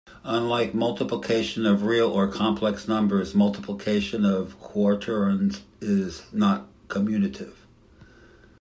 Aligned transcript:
Unlike 0.23 0.73
multiplication 0.73 1.67
of 1.67 1.83
real 1.83 2.09
or 2.09 2.27
complex 2.27 2.87
numbers, 2.87 3.35
multiplication 3.35 4.25
of 4.25 4.59
quaternions 4.59 5.59
is 5.79 6.23
not 6.33 6.65
commutative. 6.87 7.53